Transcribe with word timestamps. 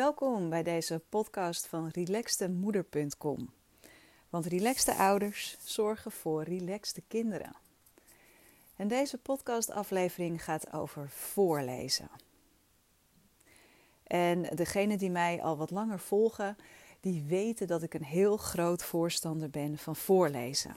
Welkom 0.00 0.48
bij 0.48 0.62
deze 0.62 1.02
podcast 1.08 1.66
van 1.66 1.88
relaxtemoeder.com. 1.88 3.50
Want 4.28 4.46
relaxte 4.46 4.94
ouders 4.94 5.56
zorgen 5.64 6.10
voor 6.10 6.42
relaxte 6.42 7.02
kinderen. 7.08 7.56
En 8.76 8.88
deze 8.88 9.18
podcastaflevering 9.18 10.44
gaat 10.44 10.72
over 10.72 11.08
voorlezen. 11.08 12.10
En 14.06 14.42
degenen 14.42 14.98
die 14.98 15.10
mij 15.10 15.42
al 15.42 15.56
wat 15.56 15.70
langer 15.70 15.98
volgen, 15.98 16.56
die 17.00 17.24
weten 17.26 17.66
dat 17.66 17.82
ik 17.82 17.94
een 17.94 18.04
heel 18.04 18.36
groot 18.36 18.82
voorstander 18.82 19.50
ben 19.50 19.78
van 19.78 19.96
voorlezen. 19.96 20.76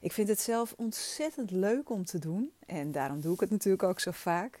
Ik 0.00 0.12
vind 0.12 0.28
het 0.28 0.40
zelf 0.40 0.74
ontzettend 0.76 1.50
leuk 1.50 1.90
om 1.90 2.04
te 2.04 2.18
doen 2.18 2.52
en 2.66 2.92
daarom 2.92 3.20
doe 3.20 3.34
ik 3.34 3.40
het 3.40 3.50
natuurlijk 3.50 3.82
ook 3.82 4.00
zo 4.00 4.10
vaak. 4.10 4.60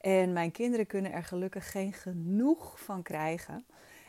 En 0.00 0.32
mijn 0.32 0.50
kinderen 0.50 0.86
kunnen 0.86 1.12
er 1.12 1.24
gelukkig 1.24 1.70
geen 1.70 1.92
genoeg 1.92 2.80
van 2.80 3.02
krijgen. 3.02 3.66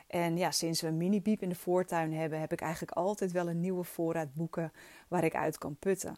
En 0.07 0.37
ja, 0.37 0.51
sinds 0.51 0.81
we 0.81 0.87
een 0.87 0.97
mini-biep 0.97 1.41
in 1.41 1.49
de 1.49 1.55
voortuin 1.55 2.13
hebben, 2.13 2.39
heb 2.39 2.51
ik 2.51 2.61
eigenlijk 2.61 2.91
altijd 2.91 3.31
wel 3.31 3.49
een 3.49 3.59
nieuwe 3.59 3.83
voorraad 3.83 4.33
boeken 4.33 4.73
waar 5.07 5.23
ik 5.23 5.35
uit 5.35 5.57
kan 5.57 5.75
putten. 5.75 6.17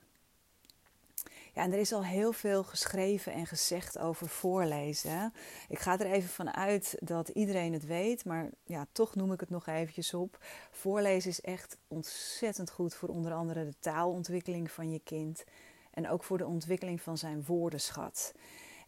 Ja, 1.53 1.63
en 1.63 1.73
er 1.73 1.79
is 1.79 1.93
al 1.93 2.05
heel 2.05 2.33
veel 2.33 2.63
geschreven 2.63 3.33
en 3.33 3.45
gezegd 3.45 3.97
over 3.97 4.27
voorlezen. 4.27 5.33
Ik 5.69 5.79
ga 5.79 5.99
er 5.99 6.11
even 6.11 6.29
van 6.29 6.53
uit 6.53 6.95
dat 6.99 7.29
iedereen 7.29 7.73
het 7.73 7.85
weet, 7.85 8.25
maar 8.25 8.49
ja, 8.63 8.87
toch 8.91 9.15
noem 9.15 9.31
ik 9.31 9.39
het 9.39 9.49
nog 9.49 9.67
eventjes 9.67 10.13
op. 10.13 10.37
Voorlezen 10.71 11.29
is 11.29 11.41
echt 11.41 11.77
ontzettend 11.87 12.71
goed 12.71 12.93
voor 12.93 13.09
onder 13.09 13.33
andere 13.33 13.65
de 13.65 13.75
taalontwikkeling 13.79 14.71
van 14.71 14.91
je 14.91 14.99
kind 14.99 15.43
en 15.91 16.09
ook 16.09 16.23
voor 16.23 16.37
de 16.37 16.45
ontwikkeling 16.45 17.01
van 17.01 17.17
zijn 17.17 17.43
woordenschat. 17.45 18.33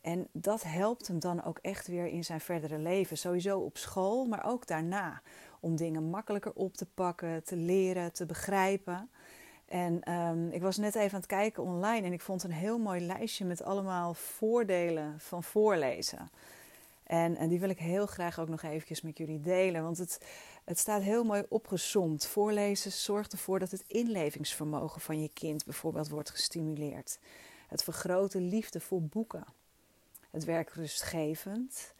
En 0.02 0.28
dat 0.32 0.64
helpt 0.64 1.08
hem 1.08 1.20
dan 1.20 1.44
ook 1.44 1.58
echt 1.62 1.88
weer 1.88 2.08
in 2.08 2.24
zijn 2.24 2.42
verdere 2.42 2.78
leven. 2.78 3.18
Sowieso 3.18 3.60
op 3.60 3.78
school, 3.78 4.26
maar 4.26 4.46
ook 4.46 4.68
daarna. 4.68 5.22
Om 5.60 5.76
dingen 5.76 6.04
makkelijker 6.04 6.54
op 6.54 6.74
te 6.74 6.86
pakken, 6.86 7.44
te 7.44 7.56
leren, 7.56 8.14
te 8.14 8.26
begrijpen. 8.26 9.10
En 9.66 10.12
um, 10.12 10.52
ik 10.52 10.62
was 10.62 10.78
net 10.78 10.96
even 10.96 11.14
aan 11.14 11.20
het 11.20 11.26
kijken 11.26 11.64
online 11.64 12.06
en 12.06 12.14
ik 12.14 12.22
vond 12.22 12.44
een 12.44 12.52
heel 12.52 12.78
mooi 12.78 13.02
lijstje 13.02 13.46
met 13.46 13.64
allemaal 13.64 14.14
voordelen 14.14 15.20
van 15.20 15.44
voorlezen. 15.44 16.30
En, 17.04 17.36
en 17.36 17.50
die 17.50 17.60
wil 17.60 17.70
ik 17.70 17.80
heel 17.80 18.06
graag 18.06 18.40
ook 18.40 18.50
nog 18.50 18.62
eventjes 18.62 19.02
met 19.02 19.18
jullie 19.18 19.40
delen, 19.40 19.84
want 19.84 19.98
het, 19.98 20.26
het 20.66 20.80
staat 20.80 21.02
heel 21.02 21.24
mooi 21.24 21.44
opgezomd. 21.50 22.26
Voorlezen 22.26 22.92
zorgt 22.92 23.32
ervoor 23.32 23.60
dat 23.60 23.72
het 23.72 23.84
inlevingsvermogen 23.88 25.02
van 25.02 25.22
je 25.22 25.30
kind 25.34 25.66
bijvoorbeeld 25.66 26.10
wordt 26.10 26.30
gestimuleerd. 26.30 27.20
Het 27.68 27.84
vergroot 27.84 28.32
de 28.32 28.42
liefde 28.42 28.80
voor 28.80 29.02
boeken. 29.02 29.44
Het 30.32 30.44
werkt 30.44 30.74
rustgevend 30.74 31.94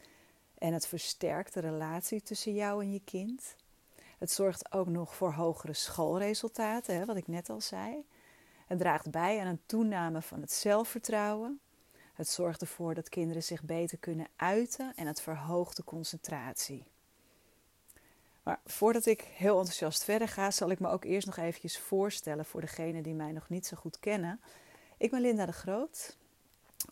en 0.58 0.74
het 0.74 0.88
versterkt 0.88 1.54
de 1.54 1.60
relatie 1.60 2.22
tussen 2.22 2.54
jou 2.54 2.84
en 2.84 2.92
je 2.92 3.02
kind. 3.04 3.56
Het 4.18 4.32
zorgt 4.32 4.74
ook 4.74 4.88
nog 4.88 5.16
voor 5.16 5.34
hogere 5.34 5.74
schoolresultaten, 5.74 6.96
hè, 6.96 7.06
wat 7.06 7.16
ik 7.16 7.28
net 7.28 7.50
al 7.50 7.62
zei. 7.62 8.06
Het 8.68 8.80
draagt 8.80 9.12
bij 9.12 9.40
aan 9.40 9.48
een 9.48 9.62
toename 9.66 10.22
van 10.22 10.42
het 10.42 10.52
zelfvertrouwen. 10.52 11.60
Het 12.14 12.30
zorgt 12.30 12.62
ervoor 12.62 12.94
dat 12.94 13.10
kinderen 13.10 13.44
zich 13.44 13.64
beter 13.64 13.98
kunnen 13.98 14.28
uiten 14.36 14.94
en 14.96 15.08
het 15.08 15.22
verhoogt 15.22 15.76
de 15.76 15.84
concentratie. 15.84 16.86
Maar 18.44 18.60
voordat 18.66 19.06
ik 19.06 19.22
heel 19.22 19.58
enthousiast 19.58 20.04
verder 20.04 20.28
ga, 20.28 20.52
zal 20.52 20.70
ik 20.70 20.80
me 20.80 20.88
ook 20.88 21.04
eerst 21.04 21.28
nog 21.28 21.38
eventjes 21.38 21.80
voorstellen 21.80 22.46
voor 22.46 22.62
degenen 22.62 23.04
die 23.04 23.14
mij 23.14 23.32
nog 23.32 23.50
niet 23.50 23.66
zo 23.66 23.78
goed 23.78 24.00
kennen. 24.00 24.42
Ik 24.98 25.12
ben 25.12 25.22
Linda 25.22 25.46
de 25.46 25.52
Groot, 25.52 26.18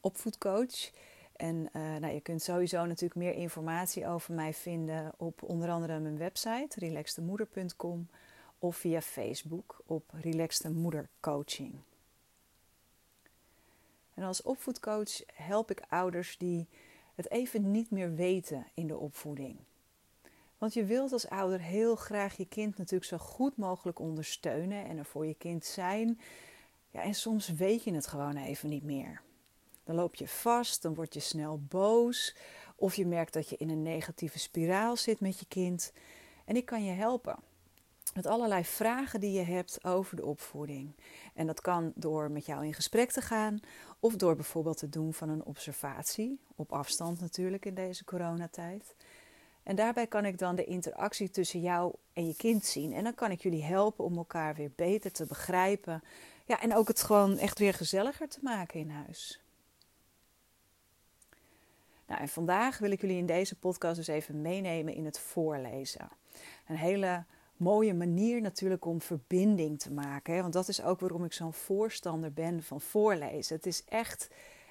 opvoedcoach 0.01 0.91
en 1.39 1.69
uh, 1.73 1.81
nou, 1.95 2.13
je 2.13 2.21
kunt 2.21 2.41
sowieso 2.41 2.85
natuurlijk 2.85 3.15
meer 3.15 3.33
informatie 3.33 4.07
over 4.07 4.33
mij 4.33 4.53
vinden 4.53 5.11
op 5.17 5.43
onder 5.43 5.69
andere 5.69 5.99
mijn 5.99 6.17
website 6.17 6.79
relaxtemoeder.com 6.79 8.07
of 8.59 8.75
via 8.75 9.01
Facebook 9.01 9.81
op 9.85 10.03
Relaxte 10.21 10.69
Moeder 10.69 11.09
Coaching. 11.19 11.73
En 14.13 14.23
als 14.23 14.41
opvoedcoach 14.41 15.21
help 15.33 15.71
ik 15.71 15.81
ouders 15.89 16.37
die 16.37 16.67
het 17.15 17.31
even 17.31 17.71
niet 17.71 17.91
meer 17.91 18.15
weten 18.15 18.67
in 18.73 18.87
de 18.87 18.97
opvoeding. 18.97 19.57
Want 20.57 20.73
je 20.73 20.85
wilt 20.85 21.11
als 21.11 21.29
ouder 21.29 21.59
heel 21.59 21.95
graag 21.95 22.37
je 22.37 22.45
kind 22.45 22.77
natuurlijk 22.77 23.09
zo 23.09 23.17
goed 23.17 23.57
mogelijk 23.57 23.99
ondersteunen 23.99 24.85
en 24.85 24.97
er 24.97 25.05
voor 25.05 25.25
je 25.25 25.35
kind 25.35 25.65
zijn. 25.65 26.19
Ja, 26.89 27.01
en 27.01 27.13
soms 27.13 27.49
weet 27.49 27.83
je 27.83 27.93
het 27.93 28.07
gewoon 28.07 28.37
even 28.37 28.69
niet 28.69 28.83
meer. 28.83 29.21
Dan 29.89 29.97
loop 29.97 30.15
je 30.15 30.27
vast, 30.27 30.81
dan 30.81 30.93
word 30.93 31.13
je 31.13 31.19
snel 31.19 31.61
boos. 31.67 32.35
Of 32.75 32.95
je 32.95 33.05
merkt 33.05 33.33
dat 33.33 33.49
je 33.49 33.57
in 33.57 33.69
een 33.69 33.81
negatieve 33.81 34.39
spiraal 34.39 34.97
zit 34.97 35.19
met 35.19 35.39
je 35.39 35.45
kind. 35.47 35.93
En 36.45 36.55
ik 36.55 36.65
kan 36.65 36.83
je 36.83 36.91
helpen. 36.91 37.35
Met 38.13 38.25
allerlei 38.25 38.65
vragen 38.65 39.19
die 39.19 39.31
je 39.31 39.43
hebt 39.43 39.83
over 39.83 40.15
de 40.15 40.25
opvoeding. 40.25 40.95
En 41.33 41.47
dat 41.47 41.61
kan 41.61 41.91
door 41.95 42.31
met 42.31 42.45
jou 42.45 42.65
in 42.65 42.73
gesprek 42.73 43.11
te 43.11 43.21
gaan. 43.21 43.59
Of 43.99 44.15
door 44.15 44.35
bijvoorbeeld 44.35 44.77
te 44.77 44.89
doen 44.89 45.13
van 45.13 45.29
een 45.29 45.45
observatie. 45.45 46.39
Op 46.55 46.71
afstand 46.71 47.19
natuurlijk 47.19 47.65
in 47.65 47.75
deze 47.75 48.05
coronatijd. 48.05 48.95
En 49.63 49.75
daarbij 49.75 50.07
kan 50.07 50.25
ik 50.25 50.37
dan 50.37 50.55
de 50.55 50.65
interactie 50.65 51.29
tussen 51.29 51.61
jou 51.61 51.93
en 52.13 52.27
je 52.27 52.35
kind 52.35 52.65
zien. 52.65 52.93
En 52.93 53.03
dan 53.03 53.15
kan 53.15 53.31
ik 53.31 53.41
jullie 53.41 53.63
helpen 53.63 54.05
om 54.05 54.17
elkaar 54.17 54.55
weer 54.55 54.71
beter 54.75 55.11
te 55.11 55.25
begrijpen. 55.25 56.03
Ja, 56.45 56.61
en 56.61 56.75
ook 56.75 56.87
het 56.87 57.01
gewoon 57.01 57.37
echt 57.37 57.59
weer 57.59 57.73
gezelliger 57.73 58.29
te 58.29 58.39
maken 58.41 58.79
in 58.79 58.89
huis. 58.89 59.41
Nou, 62.09 62.21
en 62.21 62.29
vandaag 62.29 62.77
wil 62.77 62.91
ik 62.91 63.01
jullie 63.01 63.17
in 63.17 63.25
deze 63.25 63.55
podcast 63.55 63.95
dus 63.95 64.07
even 64.07 64.41
meenemen 64.41 64.93
in 64.93 65.05
het 65.05 65.19
voorlezen. 65.19 66.09
Een 66.67 66.75
hele 66.75 67.23
mooie 67.57 67.93
manier 67.93 68.41
natuurlijk 68.41 68.85
om 68.85 69.01
verbinding 69.01 69.79
te 69.79 69.91
maken. 69.91 70.41
Want 70.41 70.53
dat 70.53 70.67
is 70.67 70.83
ook 70.83 70.99
waarom 70.99 71.23
ik 71.23 71.33
zo'n 71.33 71.53
voorstander 71.53 72.33
ben 72.33 72.63
van 72.63 72.81
voorlezen. 72.81 73.55
Het 73.55 73.65
is 73.65 73.83
echt 73.85 74.29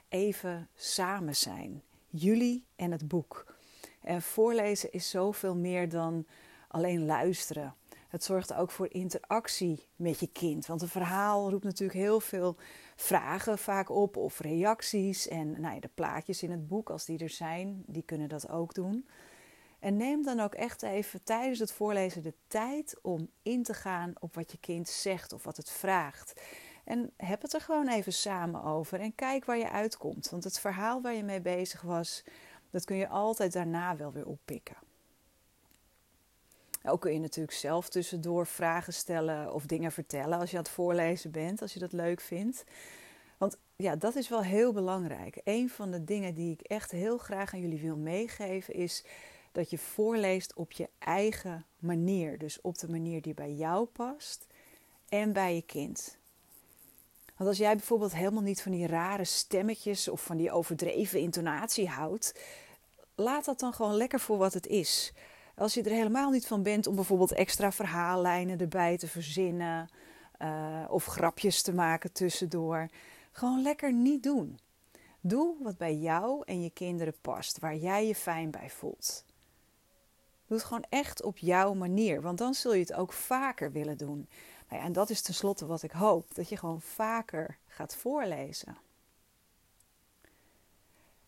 even 0.09 0.69
samen 0.75 1.37
zijn. 1.37 1.83
Jullie 2.09 2.65
en 2.77 2.93
het 2.93 3.09
boek. 3.09 3.55
En 4.01 4.23
voorlezen 4.23 4.93
is 4.93 5.11
zoveel 5.11 5.57
meer 5.57 5.89
dan 5.89 6.27
alleen 6.69 7.07
luisteren. 7.07 7.75
Het 8.09 8.25
zorgt 8.25 8.55
ook 8.55 8.71
voor 8.71 8.89
interactie 8.91 9.87
met 9.97 10.21
je 10.21 10.29
kind. 10.33 10.67
Want 10.67 10.83
een 10.83 10.89
verhaal 10.89 11.51
roept 11.51 11.65
natuurlijk 11.65 11.99
heel 11.99 12.21
veel 12.21 12.57
vragen 13.01 13.59
vaak 13.59 13.91
op 13.91 14.17
of 14.17 14.41
reacties. 14.41 15.29
En 15.29 15.61
nou 15.61 15.75
ja, 15.75 15.81
de 15.81 15.91
plaatjes 15.95 16.43
in 16.43 16.51
het 16.51 16.69
boek, 16.69 16.91
als 16.91 17.05
die 17.05 17.19
er 17.19 17.31
zijn, 17.31 17.83
die 17.87 18.03
kunnen 18.03 18.29
dat 18.29 18.49
ook 18.49 18.75
doen. 18.75 19.09
En 19.79 19.97
neem 19.97 20.23
dan 20.23 20.41
ook 20.41 20.55
echt 20.55 20.83
even 20.83 21.23
tijdens 21.25 21.59
het 21.59 21.73
voorlezen 21.73 22.23
de 22.23 22.35
tijd 22.47 22.99
om 23.03 23.31
in 23.43 23.63
te 23.63 23.75
gaan 23.75 24.13
op 24.19 24.35
wat 24.35 24.53
je 24.53 24.59
kind 24.59 24.89
zegt 24.89 25.33
of 25.33 25.45
wat 25.45 25.57
het 25.57 25.71
vraagt. 25.71 26.41
En 26.85 27.13
heb 27.17 27.43
het 27.43 27.53
er 27.53 27.61
gewoon 27.61 27.89
even 27.89 28.13
samen 28.13 28.63
over 28.63 29.01
en 29.01 29.15
kijk 29.15 29.45
waar 29.45 29.59
je 29.59 29.71
uitkomt. 29.71 30.31
Want 30.31 30.45
het 30.45 30.61
verhaal 30.61 31.03
waar 31.03 31.15
je 31.15 31.25
mee 31.25 31.41
bezig 31.41 31.81
was, 31.81 32.25
dat 32.71 32.85
kun 32.85 32.97
je 32.97 33.09
altijd 33.09 33.53
daarna 33.53 33.97
wel 33.97 34.13
weer 34.13 34.27
oppikken. 34.27 34.88
Ook 36.89 37.01
kun 37.01 37.13
je 37.13 37.19
natuurlijk 37.19 37.57
zelf 37.57 37.89
tussendoor 37.89 38.47
vragen 38.47 38.93
stellen 38.93 39.53
of 39.53 39.67
dingen 39.67 39.93
vertellen 39.93 40.39
als 40.39 40.51
je 40.51 40.57
aan 40.57 40.63
het 40.63 40.73
voorlezen 40.73 41.31
bent, 41.31 41.63
als 41.63 41.73
je 41.73 41.79
dat 41.79 41.93
leuk 41.93 42.21
vindt. 42.21 42.65
Want 43.39 43.59
ja, 43.77 43.97
dat 43.97 44.15
is 44.15 44.29
wel 44.29 44.43
heel 44.43 44.73
belangrijk. 44.73 45.41
Een 45.45 45.71
van 45.71 45.91
de 45.91 46.05
dingen 46.05 46.35
die 46.35 46.53
ik 46.53 46.61
echt 46.61 46.91
heel 46.91 47.19
graag 47.19 47.55
aan 47.55 47.61
jullie 47.61 47.81
wil 47.81 47.97
meegeven 47.97 48.75
is 48.75 49.05
dat 49.53 49.71
je 49.71 49.79
voorleest 49.79 50.55
op 50.55 50.73
je 50.73 50.89
eigen 50.99 51.65
manier. 51.79 52.39
Dus 52.39 52.61
op 52.61 52.79
de 52.79 52.89
manier 52.89 53.23
die 53.23 53.35
bij 53.35 53.53
jou 53.53 53.87
past 53.87 54.47
en 55.09 55.33
bij 55.33 55.55
je 55.55 55.63
kind. 55.63 56.19
Want 57.37 57.51
als 57.51 57.59
jij 57.59 57.77
bijvoorbeeld 57.77 58.15
helemaal 58.15 58.43
niet 58.43 58.63
van 58.63 58.73
die 58.73 58.87
rare 58.87 59.25
stemmetjes 59.25 60.09
of 60.09 60.23
van 60.23 60.37
die 60.37 60.53
overdreven 60.53 61.21
intonatie 61.21 61.89
houdt, 61.89 62.35
laat 63.15 63.45
dat 63.45 63.61
dan 63.61 63.73
gewoon 63.73 63.95
lekker 63.95 64.21
voor 64.21 64.39
wat 64.39 64.55
het 64.55 64.67
is. 64.67 65.13
Als 65.59 65.75
je 65.75 65.83
er 65.83 65.91
helemaal 65.91 66.31
niet 66.31 66.47
van 66.47 66.63
bent 66.63 66.87
om 66.87 66.95
bijvoorbeeld 66.95 67.33
extra 67.33 67.73
verhaallijnen 67.73 68.59
erbij 68.59 68.99
te 68.99 69.09
verzinnen 69.09 69.89
uh, 70.43 70.85
of 70.89 71.05
grapjes 71.05 71.63
te 71.63 71.75
maken 71.75 72.13
tussendoor, 72.13 72.89
gewoon 73.33 73.63
lekker 73.63 73.93
niet 73.93 74.23
doen. 74.23 74.59
Doe 75.21 75.57
wat 75.61 75.79
bij 75.79 75.95
jou 75.95 76.43
en 76.45 76.63
je 76.63 76.71
kinderen 76.71 77.15
past, 77.21 77.59
waar 77.59 77.77
jij 77.77 78.07
je 78.07 78.15
fijn 78.15 78.51
bij 78.51 78.71
voelt. 78.71 79.25
Doe 80.47 80.57
het 80.57 80.67
gewoon 80.67 80.85
echt 80.89 81.23
op 81.23 81.39
jouw 81.39 81.75
manier, 81.75 82.23
want 82.23 82.39
dan 82.39 82.55
zul 82.55 82.75
je 82.75 82.81
het 82.81 82.95
ook 82.95 83.13
vaker 83.13 83.73
willen 83.73 83.97
doen. 83.97 84.29
Ja, 84.71 84.79
en 84.79 84.93
dat 84.93 85.11
is 85.11 85.23
tenslotte 85.23 85.67
wat 85.67 85.83
ik 85.83 85.91
hoop: 85.91 86.35
dat 86.35 86.49
je 86.49 86.57
gewoon 86.57 86.81
vaker 86.81 87.59
gaat 87.67 87.95
voorlezen. 87.97 88.77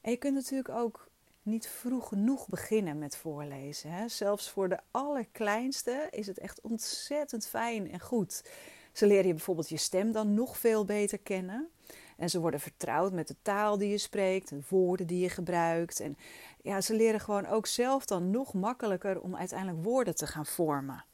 En 0.01 0.11
je 0.11 0.17
kunt 0.17 0.35
natuurlijk 0.35 0.69
ook 0.69 1.10
niet 1.43 1.69
vroeg 1.69 2.09
genoeg 2.09 2.49
beginnen 2.49 2.99
met 2.99 3.17
voorlezen. 3.17 3.91
Hè? 3.91 4.09
Zelfs 4.09 4.51
voor 4.51 4.69
de 4.69 4.79
allerkleinste 4.91 6.09
is 6.11 6.27
het 6.27 6.39
echt 6.39 6.61
ontzettend 6.61 7.47
fijn 7.47 7.91
en 7.91 8.01
goed. 8.01 8.45
Ze 8.93 9.07
leren 9.07 9.27
je 9.27 9.35
bijvoorbeeld 9.35 9.69
je 9.69 9.77
stem 9.77 10.13
dan 10.13 10.35
nog 10.35 10.59
veel 10.59 10.85
beter 10.85 11.19
kennen. 11.19 11.69
En 12.17 12.31
ze 12.31 12.41
worden 12.41 12.61
vertrouwd 12.61 13.13
met 13.13 13.29
de 13.29 13.37
taal 13.43 13.79
die 13.79 13.91
je 13.91 13.99
spreekt, 13.99 14.49
de 14.49 14.61
woorden 14.69 15.07
die 15.07 15.21
je 15.21 15.29
gebruikt. 15.29 16.01
En 16.01 16.17
ja, 16.63 16.81
ze 16.81 16.95
leren 16.95 17.21
gewoon 17.21 17.47
ook 17.47 17.67
zelf 17.67 18.05
dan 18.05 18.31
nog 18.31 18.55
makkelijker 18.55 19.21
om 19.21 19.37
uiteindelijk 19.37 19.85
woorden 19.85 20.17
te 20.17 20.27
gaan 20.27 20.47
vormen. 20.47 21.05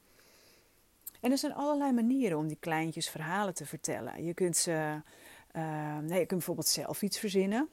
En 1.21 1.31
er 1.31 1.37
zijn 1.37 1.53
allerlei 1.53 1.91
manieren 1.91 2.37
om 2.37 2.47
die 2.47 2.57
kleintjes 2.59 3.09
verhalen 3.09 3.53
te 3.53 3.65
vertellen. 3.65 4.23
Je 4.23 4.33
kunt, 4.33 4.57
ze, 4.57 5.01
uh, 5.55 5.97
nee, 5.97 6.19
je 6.19 6.25
kunt 6.25 6.29
bijvoorbeeld 6.29 6.67
zelf 6.67 7.01
iets 7.01 7.19
verzinnen 7.19 7.69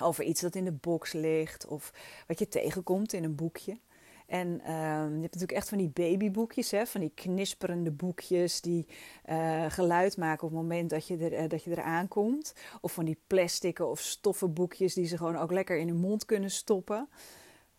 over 0.00 0.24
iets 0.24 0.40
dat 0.40 0.54
in 0.54 0.64
de 0.64 0.72
box 0.72 1.12
ligt 1.12 1.66
of 1.66 1.92
wat 2.26 2.38
je 2.38 2.48
tegenkomt 2.48 3.12
in 3.12 3.24
een 3.24 3.34
boekje. 3.34 3.78
En 4.26 4.48
uh, 4.48 4.66
je 4.66 5.20
hebt 5.20 5.20
natuurlijk 5.20 5.52
echt 5.52 5.68
van 5.68 5.78
die 5.78 5.88
babyboekjes, 5.88 6.70
hè, 6.70 6.86
van 6.86 7.00
die 7.00 7.12
knisperende 7.14 7.90
boekjes 7.90 8.60
die 8.60 8.86
uh, 9.30 9.64
geluid 9.68 10.16
maken 10.16 10.44
op 10.46 10.50
het 10.52 10.60
moment 10.60 10.90
dat 10.90 11.06
je, 11.06 11.16
er, 11.16 11.42
uh, 11.42 11.48
dat 11.48 11.64
je 11.64 11.70
eraan 11.70 12.08
komt. 12.08 12.54
Of 12.80 12.92
van 12.92 13.04
die 13.04 13.18
plastic 13.26 13.78
of 13.78 14.00
stoffen 14.00 14.52
boekjes 14.52 14.94
die 14.94 15.06
ze 15.06 15.16
gewoon 15.16 15.36
ook 15.36 15.52
lekker 15.52 15.78
in 15.78 15.88
hun 15.88 16.00
mond 16.00 16.24
kunnen 16.24 16.50
stoppen. 16.50 17.08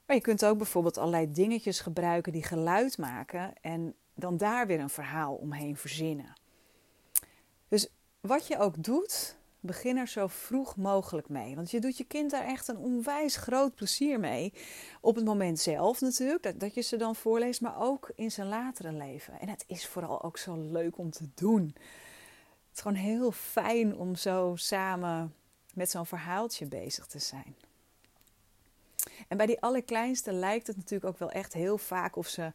Maar 0.05 0.15
je 0.15 0.21
kunt 0.21 0.45
ook 0.45 0.57
bijvoorbeeld 0.57 0.97
allerlei 0.97 1.31
dingetjes 1.31 1.79
gebruiken 1.79 2.31
die 2.31 2.43
geluid 2.43 2.97
maken 2.97 3.53
en 3.61 3.95
dan 4.15 4.37
daar 4.37 4.67
weer 4.67 4.79
een 4.79 4.89
verhaal 4.89 5.35
omheen 5.35 5.77
verzinnen. 5.77 6.33
Dus 7.67 7.89
wat 8.19 8.47
je 8.47 8.59
ook 8.59 8.83
doet, 8.83 9.37
begin 9.63 9.97
er 9.97 10.07
zo 10.07 10.27
vroeg 10.27 10.75
mogelijk 10.75 11.29
mee. 11.29 11.55
Want 11.55 11.71
je 11.71 11.79
doet 11.79 11.97
je 11.97 12.03
kind 12.03 12.31
daar 12.31 12.45
echt 12.45 12.67
een 12.67 12.77
onwijs 12.77 13.35
groot 13.35 13.75
plezier 13.75 14.19
mee. 14.19 14.53
Op 15.01 15.15
het 15.15 15.25
moment 15.25 15.59
zelf 15.59 16.01
natuurlijk, 16.01 16.43
dat, 16.43 16.59
dat 16.59 16.73
je 16.73 16.81
ze 16.81 16.97
dan 16.97 17.15
voorleest, 17.15 17.61
maar 17.61 17.81
ook 17.81 18.11
in 18.15 18.31
zijn 18.31 18.47
latere 18.47 18.91
leven. 18.91 19.39
En 19.39 19.49
het 19.49 19.63
is 19.67 19.87
vooral 19.87 20.23
ook 20.23 20.37
zo 20.37 20.55
leuk 20.57 20.97
om 20.97 21.11
te 21.11 21.29
doen. 21.35 21.63
Het 21.73 22.75
is 22.75 22.81
gewoon 22.81 22.97
heel 22.97 23.31
fijn 23.31 23.97
om 23.97 24.15
zo 24.15 24.55
samen 24.55 25.33
met 25.73 25.89
zo'n 25.89 26.05
verhaaltje 26.05 26.65
bezig 26.65 27.05
te 27.05 27.19
zijn. 27.19 27.55
En 29.27 29.37
bij 29.37 29.45
die 29.45 29.61
allerkleinste 29.61 30.31
lijkt 30.31 30.67
het 30.67 30.75
natuurlijk 30.75 31.05
ook 31.05 31.17
wel 31.17 31.31
echt 31.31 31.53
heel 31.53 31.77
vaak 31.77 32.15
of 32.15 32.27
ze 32.27 32.51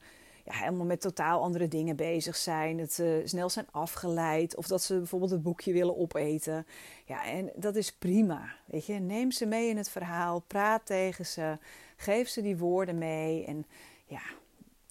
ja, 0.49 0.59
helemaal 0.59 0.87
met 0.87 1.00
totaal 1.00 1.43
andere 1.43 1.69
dingen 1.69 1.97
bezig 1.97 2.37
zijn. 2.37 2.77
Dat 2.77 2.93
ze 2.93 3.23
snel 3.25 3.49
zijn 3.49 3.67
afgeleid. 3.71 4.56
Of 4.56 4.67
dat 4.67 4.83
ze 4.83 4.97
bijvoorbeeld 4.97 5.31
het 5.31 5.43
boekje 5.43 5.73
willen 5.73 5.99
opeten. 5.99 6.67
Ja, 7.05 7.25
en 7.25 7.50
dat 7.56 7.77
is 7.77 7.93
prima. 7.93 8.55
Weet 8.67 8.87
je, 8.87 8.95
neem 8.95 9.31
ze 9.31 9.47
mee 9.47 9.69
in 9.69 9.77
het 9.77 9.91
verhaal. 9.91 10.41
Praat 10.41 10.87
tegen 10.87 11.27
ze. 11.27 11.59
Geef 11.97 12.29
ze 12.29 12.43
die 12.43 12.56
woorden 12.56 12.99
mee. 12.99 13.45
En 13.45 13.67
ja, 14.06 14.21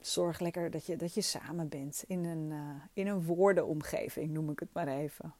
zorg 0.01 0.39
lekker 0.39 0.71
dat 0.71 0.85
je, 0.85 0.95
dat 0.95 1.13
je 1.13 1.21
samen 1.21 1.69
bent 1.69 2.03
in 2.07 2.25
een, 2.25 2.51
uh, 2.51 2.83
in 2.93 3.07
een 3.07 3.23
woordenomgeving, 3.23 4.31
noem 4.31 4.49
ik 4.49 4.59
het 4.59 4.73
maar 4.73 4.87
even. 4.87 5.33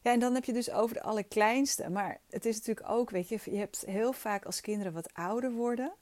Ja, 0.00 0.12
en 0.12 0.20
dan 0.20 0.34
heb 0.34 0.44
je 0.44 0.52
dus 0.52 0.70
over 0.70 0.94
de 0.94 1.02
allerkleinste. 1.02 1.90
Maar 1.90 2.20
het 2.30 2.44
is 2.44 2.56
natuurlijk 2.56 2.90
ook, 2.90 3.10
weet 3.10 3.28
je, 3.28 3.38
je 3.44 3.56
hebt 3.56 3.84
heel 3.86 4.12
vaak 4.12 4.44
als 4.44 4.60
kinderen 4.60 4.92
wat 4.92 5.14
ouder 5.14 5.52
worden. 5.52 5.92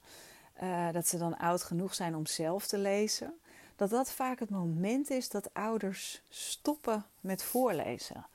Uh, 0.62 0.92
dat 0.92 1.08
ze 1.08 1.18
dan 1.18 1.38
oud 1.38 1.62
genoeg 1.62 1.94
zijn 1.94 2.16
om 2.16 2.26
zelf 2.26 2.66
te 2.66 2.78
lezen. 2.78 3.40
Dat 3.76 3.90
dat 3.90 4.12
vaak 4.12 4.38
het 4.38 4.50
moment 4.50 5.10
is 5.10 5.28
dat 5.28 5.54
ouders 5.54 6.22
stoppen 6.28 7.04
met 7.20 7.42
voorlezen. 7.42 8.26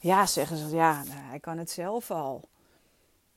Ja, 0.00 0.26
zeggen 0.26 0.56
ze, 0.56 0.76
ja, 0.76 1.04
nou, 1.04 1.18
hij 1.18 1.40
kan 1.40 1.58
het 1.58 1.70
zelf 1.70 2.10
al. 2.10 2.48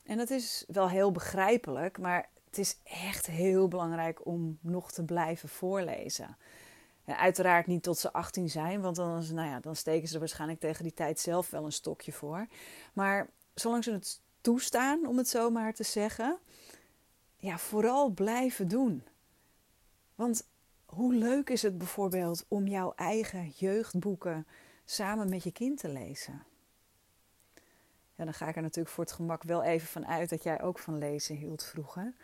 En 0.02 0.16
dat 0.16 0.30
is 0.30 0.64
wel 0.68 0.88
heel 0.88 1.12
begrijpelijk, 1.12 1.98
maar 1.98 2.28
het 2.44 2.58
is 2.58 2.76
echt 2.82 3.26
heel 3.26 3.68
belangrijk 3.68 4.26
om 4.26 4.58
nog 4.60 4.92
te 4.92 5.04
blijven 5.04 5.48
voorlezen. 5.48 6.36
En 7.04 7.18
uiteraard 7.18 7.66
niet 7.66 7.82
tot 7.82 7.98
ze 7.98 8.12
18 8.12 8.50
zijn, 8.50 8.80
want 8.80 8.96
dan, 8.96 9.24
nou 9.34 9.48
ja, 9.48 9.60
dan 9.60 9.76
steken 9.76 10.08
ze 10.08 10.14
er 10.14 10.20
waarschijnlijk 10.20 10.60
tegen 10.60 10.82
die 10.82 10.94
tijd 10.94 11.20
zelf 11.20 11.50
wel 11.50 11.64
een 11.64 11.72
stokje 11.72 12.12
voor. 12.12 12.46
Maar 12.92 13.28
zolang 13.54 13.84
ze 13.84 13.92
het 13.92 14.20
toestaan, 14.40 15.06
om 15.06 15.16
het 15.16 15.28
zo 15.28 15.50
maar 15.50 15.74
te 15.74 15.82
zeggen, 15.82 16.38
ja, 17.44 17.58
vooral 17.58 18.08
blijven 18.08 18.68
doen. 18.68 19.02
Want 20.14 20.46
hoe 20.84 21.14
leuk 21.14 21.50
is 21.50 21.62
het 21.62 21.78
bijvoorbeeld 21.78 22.44
om 22.48 22.66
jouw 22.66 22.92
eigen 22.96 23.48
jeugdboeken 23.48 24.46
samen 24.84 25.28
met 25.28 25.42
je 25.42 25.52
kind 25.52 25.78
te 25.78 25.88
lezen? 25.88 26.42
Ja, 28.14 28.24
dan 28.24 28.34
ga 28.34 28.48
ik 28.48 28.56
er 28.56 28.62
natuurlijk 28.62 28.94
voor 28.94 29.04
het 29.04 29.12
gemak 29.12 29.42
wel 29.42 29.62
even 29.62 29.88
van 29.88 30.06
uit 30.06 30.30
dat 30.30 30.42
jij 30.42 30.62
ook 30.62 30.78
van 30.78 30.98
lezen 30.98 31.36
hield 31.36 31.64
vroeger. 31.64 32.14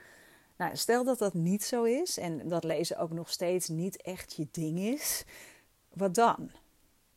Nou, 0.56 0.76
stel 0.76 1.04
dat 1.04 1.18
dat 1.18 1.34
niet 1.34 1.64
zo 1.64 1.82
is 1.82 2.18
en 2.18 2.48
dat 2.48 2.64
lezen 2.64 2.98
ook 2.98 3.12
nog 3.12 3.30
steeds 3.30 3.68
niet 3.68 4.02
echt 4.02 4.36
je 4.36 4.48
ding 4.50 4.78
is, 4.78 5.24
wat 5.92 6.14
dan? 6.14 6.50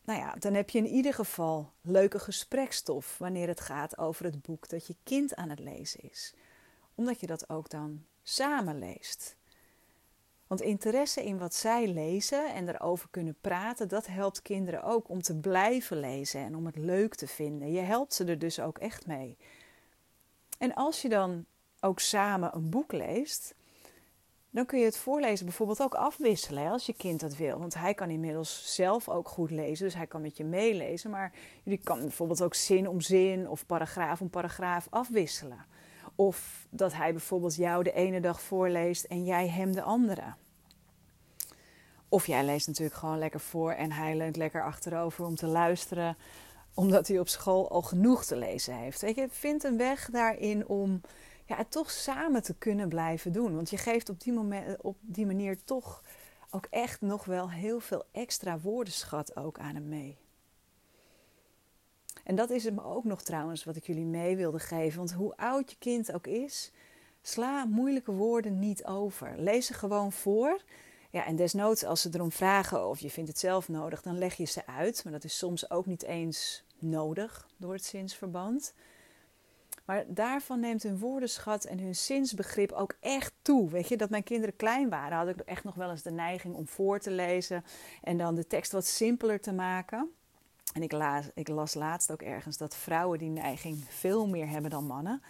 Nou 0.05 0.19
ja, 0.19 0.35
dan 0.39 0.53
heb 0.53 0.69
je 0.69 0.77
in 0.77 0.87
ieder 0.87 1.13
geval 1.13 1.71
leuke 1.81 2.19
gesprekstof 2.19 3.17
wanneer 3.17 3.47
het 3.47 3.59
gaat 3.59 3.97
over 3.97 4.25
het 4.25 4.41
boek 4.41 4.69
dat 4.69 4.87
je 4.87 4.95
kind 5.03 5.35
aan 5.35 5.49
het 5.49 5.59
lezen 5.59 5.99
is 6.09 6.33
omdat 6.95 7.19
je 7.19 7.27
dat 7.27 7.49
ook 7.49 7.69
dan 7.69 8.05
samen 8.23 8.79
leest. 8.79 9.35
Want 10.47 10.61
interesse 10.61 11.23
in 11.23 11.37
wat 11.37 11.53
zij 11.55 11.87
lezen 11.87 12.53
en 12.53 12.69
erover 12.69 13.07
kunnen 13.09 13.35
praten, 13.41 13.87
dat 13.87 14.07
helpt 14.07 14.41
kinderen 14.41 14.83
ook 14.83 15.09
om 15.09 15.21
te 15.21 15.35
blijven 15.35 15.99
lezen 15.99 16.41
en 16.41 16.55
om 16.55 16.65
het 16.65 16.77
leuk 16.77 17.15
te 17.15 17.27
vinden. 17.27 17.71
Je 17.71 17.79
helpt 17.79 18.13
ze 18.13 18.25
er 18.25 18.39
dus 18.39 18.59
ook 18.59 18.77
echt 18.77 19.07
mee. 19.07 19.37
En 20.57 20.73
als 20.73 21.01
je 21.01 21.09
dan 21.09 21.45
ook 21.79 21.99
samen 21.99 22.55
een 22.55 22.69
boek 22.69 22.91
leest, 22.91 23.55
dan 24.49 24.65
kun 24.65 24.79
je 24.79 24.85
het 24.85 24.97
voorlezen 24.97 25.45
bijvoorbeeld 25.45 25.81
ook 25.81 25.95
afwisselen 25.95 26.71
als 26.71 26.85
je 26.85 26.93
kind 26.93 27.19
dat 27.19 27.35
wil. 27.35 27.59
Want 27.59 27.73
hij 27.73 27.93
kan 27.93 28.09
inmiddels 28.09 28.75
zelf 28.75 29.09
ook 29.09 29.27
goed 29.27 29.51
lezen, 29.51 29.85
dus 29.85 29.95
hij 29.95 30.07
kan 30.07 30.21
met 30.21 30.37
je 30.37 30.43
meelezen. 30.43 31.09
Maar 31.09 31.31
jullie 31.63 31.83
kan 31.83 31.99
bijvoorbeeld 31.99 32.41
ook 32.41 32.53
zin 32.53 32.89
om 32.89 33.01
zin 33.01 33.49
of 33.49 33.65
paragraaf 33.65 34.21
om 34.21 34.29
paragraaf 34.29 34.87
afwisselen. 34.89 35.65
Of 36.15 36.67
dat 36.69 36.93
hij 36.93 37.11
bijvoorbeeld 37.11 37.55
jou 37.55 37.83
de 37.83 37.93
ene 37.93 38.19
dag 38.19 38.41
voorleest 38.41 39.03
en 39.03 39.23
jij 39.23 39.47
hem 39.47 39.73
de 39.73 39.81
andere. 39.81 40.33
Of 42.09 42.27
jij 42.27 42.45
leest 42.45 42.67
natuurlijk 42.67 42.97
gewoon 42.97 43.17
lekker 43.17 43.39
voor 43.39 43.71
en 43.71 43.91
hij 43.91 44.17
leunt 44.17 44.35
lekker 44.35 44.63
achterover 44.63 45.25
om 45.25 45.35
te 45.35 45.47
luisteren, 45.47 46.17
omdat 46.73 47.07
hij 47.07 47.19
op 47.19 47.27
school 47.27 47.69
al 47.69 47.81
genoeg 47.81 48.25
te 48.25 48.35
lezen 48.35 48.75
heeft. 48.75 49.01
Weet 49.01 49.15
je, 49.15 49.27
vind 49.29 49.63
een 49.63 49.77
weg 49.77 50.09
daarin 50.09 50.67
om 50.67 51.01
ja, 51.45 51.55
het 51.55 51.71
toch 51.71 51.91
samen 51.91 52.43
te 52.43 52.55
kunnen 52.57 52.89
blijven 52.89 53.31
doen. 53.31 53.55
Want 53.55 53.69
je 53.69 53.77
geeft 53.77 54.09
op 54.09 54.19
die, 54.19 54.33
moment, 54.33 54.81
op 54.81 54.97
die 55.01 55.25
manier 55.25 55.63
toch 55.63 56.03
ook 56.49 56.67
echt 56.69 57.01
nog 57.01 57.25
wel 57.25 57.51
heel 57.51 57.79
veel 57.79 58.03
extra 58.11 58.59
woordenschat 58.59 59.35
ook 59.35 59.59
aan 59.59 59.75
hem 59.75 59.89
mee. 59.89 60.17
En 62.23 62.35
dat 62.35 62.49
is 62.49 62.63
hem 62.63 62.79
ook 62.79 63.03
nog 63.03 63.21
trouwens 63.21 63.63
wat 63.63 63.75
ik 63.75 63.85
jullie 63.85 64.05
mee 64.05 64.35
wilde 64.35 64.59
geven. 64.59 64.97
Want 64.97 65.13
hoe 65.13 65.37
oud 65.37 65.71
je 65.71 65.77
kind 65.79 66.13
ook 66.13 66.27
is, 66.27 66.71
sla 67.21 67.65
moeilijke 67.65 68.11
woorden 68.11 68.59
niet 68.59 68.85
over. 68.85 69.33
Lees 69.37 69.65
ze 69.65 69.73
gewoon 69.73 70.11
voor. 70.11 70.61
Ja, 71.09 71.25
en 71.25 71.35
desnoods 71.35 71.83
als 71.83 72.01
ze 72.01 72.09
erom 72.13 72.31
vragen 72.31 72.87
of 72.87 72.99
je 72.99 73.09
vindt 73.09 73.29
het 73.29 73.39
zelf 73.39 73.69
nodig, 73.69 74.01
dan 74.01 74.17
leg 74.17 74.35
je 74.35 74.45
ze 74.45 74.65
uit. 74.65 75.03
Maar 75.03 75.13
dat 75.13 75.23
is 75.23 75.37
soms 75.37 75.69
ook 75.69 75.85
niet 75.85 76.03
eens 76.03 76.63
nodig 76.79 77.47
door 77.57 77.73
het 77.73 77.85
zinsverband. 77.85 78.73
Maar 79.85 80.05
daarvan 80.07 80.59
neemt 80.59 80.83
hun 80.83 80.99
woordenschat 80.99 81.63
en 81.63 81.79
hun 81.79 81.95
zinsbegrip 81.95 82.71
ook 82.71 82.95
echt 82.99 83.33
toe. 83.41 83.69
Weet 83.69 83.87
je, 83.87 83.97
dat 83.97 84.09
mijn 84.09 84.23
kinderen 84.23 84.55
klein 84.55 84.89
waren, 84.89 85.17
had 85.17 85.27
ik 85.27 85.39
echt 85.39 85.63
nog 85.63 85.75
wel 85.75 85.89
eens 85.89 86.01
de 86.01 86.11
neiging 86.11 86.55
om 86.55 86.67
voor 86.67 86.99
te 86.99 87.11
lezen 87.11 87.63
en 88.01 88.17
dan 88.17 88.35
de 88.35 88.47
tekst 88.47 88.71
wat 88.71 88.85
simpeler 88.85 89.41
te 89.41 89.53
maken. 89.53 90.11
En 90.73 90.81
ik 90.81 90.91
las, 90.91 91.25
ik 91.33 91.47
las 91.47 91.73
laatst 91.73 92.11
ook 92.11 92.21
ergens 92.21 92.57
dat 92.57 92.75
vrouwen 92.75 93.19
die 93.19 93.29
neiging 93.29 93.85
veel 93.89 94.27
meer 94.27 94.49
hebben 94.49 94.71
dan 94.71 94.85
mannen. 94.85 95.21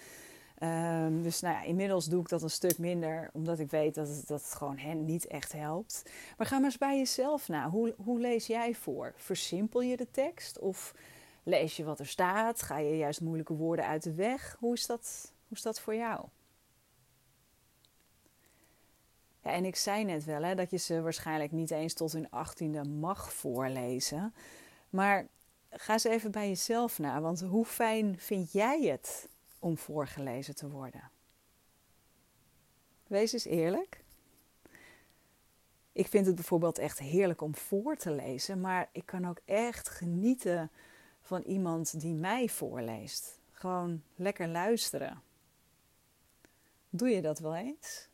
Um, 0.63 1.23
dus 1.23 1.39
nou 1.39 1.55
ja, 1.55 1.63
inmiddels 1.63 2.05
doe 2.05 2.21
ik 2.21 2.29
dat 2.29 2.41
een 2.41 2.49
stuk 2.49 2.77
minder, 2.77 3.29
omdat 3.33 3.59
ik 3.59 3.71
weet 3.71 3.95
dat 3.95 4.07
het, 4.07 4.27
dat 4.27 4.41
het 4.41 4.53
gewoon 4.53 4.77
hen 4.77 5.05
niet 5.05 5.27
echt 5.27 5.51
helpt. 5.51 6.03
Maar 6.37 6.47
ga 6.47 6.55
maar 6.55 6.65
eens 6.65 6.77
bij 6.77 6.97
jezelf 6.97 7.47
na. 7.47 7.69
Hoe, 7.69 7.95
hoe 7.97 8.19
lees 8.19 8.47
jij 8.47 8.75
voor? 8.75 9.13
Versimpel 9.15 9.81
je 9.81 9.97
de 9.97 10.11
tekst? 10.11 10.59
Of 10.59 10.95
lees 11.43 11.77
je 11.77 11.83
wat 11.83 11.99
er 11.99 12.07
staat? 12.07 12.61
Ga 12.61 12.77
je 12.77 12.97
juist 12.97 13.21
moeilijke 13.21 13.53
woorden 13.53 13.85
uit 13.85 14.03
de 14.03 14.13
weg? 14.13 14.55
Hoe 14.59 14.73
is 14.73 14.85
dat, 14.85 15.33
hoe 15.47 15.57
is 15.57 15.63
dat 15.63 15.79
voor 15.79 15.95
jou? 15.95 16.25
Ja, 19.41 19.51
en 19.51 19.65
ik 19.65 19.75
zei 19.75 20.03
net 20.03 20.23
wel 20.23 20.43
hè, 20.43 20.55
dat 20.55 20.71
je 20.71 20.77
ze 20.77 21.01
waarschijnlijk 21.01 21.51
niet 21.51 21.71
eens 21.71 21.93
tot 21.93 22.11
hun 22.11 22.29
achttiende 22.29 22.83
mag 22.83 23.33
voorlezen. 23.33 24.33
Maar 24.93 25.27
ga 25.69 25.93
eens 25.93 26.03
even 26.03 26.31
bij 26.31 26.47
jezelf 26.47 26.99
na, 26.99 27.21
want 27.21 27.41
hoe 27.41 27.65
fijn 27.65 28.19
vind 28.19 28.51
jij 28.51 28.81
het 28.81 29.29
om 29.59 29.77
voorgelezen 29.77 30.55
te 30.55 30.69
worden? 30.69 31.11
Wees 33.07 33.33
eens 33.33 33.45
eerlijk. 33.45 34.03
Ik 35.91 36.07
vind 36.07 36.25
het 36.25 36.35
bijvoorbeeld 36.35 36.77
echt 36.77 36.99
heerlijk 36.99 37.41
om 37.41 37.55
voor 37.55 37.95
te 37.95 38.11
lezen, 38.11 38.61
maar 38.61 38.89
ik 38.91 39.05
kan 39.05 39.27
ook 39.27 39.39
echt 39.45 39.89
genieten 39.89 40.71
van 41.21 41.41
iemand 41.41 41.99
die 41.99 42.13
mij 42.13 42.49
voorleest. 42.49 43.39
Gewoon 43.51 44.03
lekker 44.15 44.47
luisteren. 44.47 45.21
Doe 46.89 47.09
je 47.09 47.21
dat 47.21 47.39
wel 47.39 47.55
eens? 47.55 48.09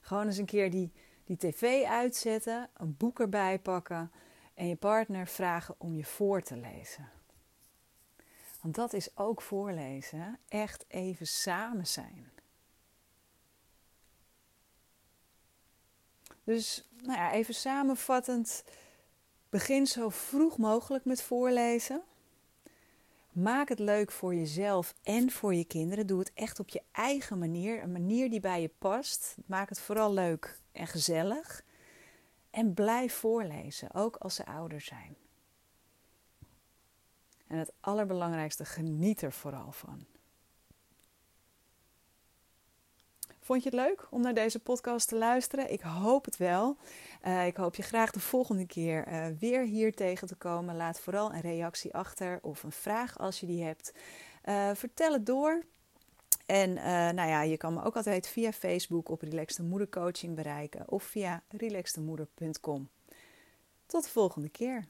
Gewoon 0.00 0.26
eens 0.26 0.38
een 0.38 0.44
keer 0.44 0.70
die, 0.70 0.92
die 1.24 1.36
tv 1.36 1.84
uitzetten, 1.84 2.70
een 2.74 2.96
boek 2.96 3.20
erbij 3.20 3.58
pakken 3.58 4.10
en 4.56 4.68
je 4.68 4.76
partner 4.76 5.26
vragen 5.26 5.74
om 5.78 5.94
je 5.94 6.04
voor 6.04 6.42
te 6.42 6.56
lezen. 6.56 7.08
Want 8.62 8.74
dat 8.74 8.92
is 8.92 9.16
ook 9.16 9.42
voorlezen. 9.42 10.38
Echt 10.48 10.84
even 10.88 11.26
samen 11.26 11.86
zijn. 11.86 12.30
Dus 16.44 16.88
nou 17.02 17.18
ja, 17.18 17.32
even 17.32 17.54
samenvattend. 17.54 18.64
Begin 19.48 19.86
zo 19.86 20.08
vroeg 20.08 20.58
mogelijk 20.58 21.04
met 21.04 21.22
voorlezen. 21.22 22.02
Maak 23.32 23.68
het 23.68 23.78
leuk 23.78 24.12
voor 24.12 24.34
jezelf 24.34 24.94
en 25.02 25.30
voor 25.30 25.54
je 25.54 25.64
kinderen. 25.64 26.06
Doe 26.06 26.18
het 26.18 26.32
echt 26.34 26.60
op 26.60 26.68
je 26.68 26.82
eigen 26.92 27.38
manier. 27.38 27.82
Een 27.82 27.92
manier 27.92 28.30
die 28.30 28.40
bij 28.40 28.60
je 28.60 28.70
past. 28.78 29.36
Maak 29.46 29.68
het 29.68 29.80
vooral 29.80 30.12
leuk 30.12 30.58
en 30.72 30.86
gezellig. 30.86 31.64
En 32.56 32.74
blijf 32.74 33.14
voorlezen, 33.14 33.94
ook 33.94 34.16
als 34.16 34.34
ze 34.34 34.46
ouder 34.46 34.80
zijn. 34.80 35.16
En 37.46 37.58
het 37.58 37.72
allerbelangrijkste, 37.80 38.64
geniet 38.64 39.22
er 39.22 39.32
vooral 39.32 39.72
van. 39.72 40.06
Vond 43.40 43.62
je 43.62 43.68
het 43.68 43.78
leuk 43.78 44.06
om 44.10 44.20
naar 44.20 44.34
deze 44.34 44.58
podcast 44.58 45.08
te 45.08 45.16
luisteren? 45.16 45.72
Ik 45.72 45.80
hoop 45.80 46.24
het 46.24 46.36
wel. 46.36 46.76
Uh, 47.26 47.46
ik 47.46 47.56
hoop 47.56 47.74
je 47.74 47.82
graag 47.82 48.10
de 48.10 48.20
volgende 48.20 48.66
keer 48.66 49.08
uh, 49.08 49.26
weer 49.38 49.62
hier 49.62 49.94
tegen 49.94 50.26
te 50.26 50.36
komen. 50.36 50.76
Laat 50.76 51.00
vooral 51.00 51.32
een 51.32 51.40
reactie 51.40 51.94
achter 51.94 52.38
of 52.42 52.62
een 52.62 52.72
vraag 52.72 53.18
als 53.18 53.40
je 53.40 53.46
die 53.46 53.64
hebt. 53.64 53.92
Uh, 54.44 54.70
vertel 54.74 55.12
het 55.12 55.26
door. 55.26 55.64
En 56.46 56.72
nou 57.14 57.28
ja, 57.28 57.42
je 57.42 57.56
kan 57.56 57.74
me 57.74 57.84
ook 57.84 57.96
altijd 57.96 58.28
via 58.28 58.52
Facebook 58.52 59.08
op 59.08 59.22
Relaxed 59.22 59.66
Moeder 59.66 59.88
Coaching 59.88 60.34
bereiken 60.34 60.90
of 60.90 61.02
via 61.02 61.42
relaxedmoeder.com. 61.48 62.88
Tot 63.86 64.04
de 64.04 64.10
volgende 64.10 64.48
keer. 64.48 64.84